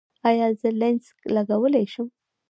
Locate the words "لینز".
0.79-1.05